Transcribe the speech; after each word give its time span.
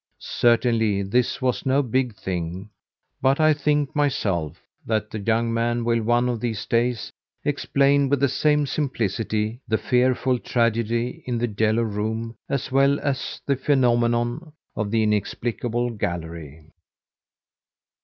Certainly 0.17 1.03
this 1.03 1.43
was 1.43 1.63
no 1.63 1.83
big 1.83 2.15
thing; 2.15 2.71
but 3.21 3.39
I 3.39 3.53
think, 3.53 3.95
myself, 3.95 4.59
that 4.83 5.11
the 5.11 5.19
young 5.19 5.53
man 5.53 5.85
will, 5.85 6.01
one 6.01 6.27
of 6.27 6.39
these 6.39 6.65
days, 6.65 7.11
explain 7.45 8.09
with 8.09 8.19
the 8.19 8.27
same 8.27 8.65
simplicity, 8.65 9.61
the 9.67 9.77
fearful 9.77 10.39
tragedy 10.39 11.21
in 11.27 11.37
"The 11.37 11.53
Yellow 11.55 11.83
Room" 11.83 12.35
as 12.49 12.71
well 12.71 12.99
as 12.99 13.41
the 13.45 13.55
phenomenon 13.55 14.53
of 14.75 14.89
the 14.89 15.03
inexplicable 15.03 15.91
gallery. 15.91 16.71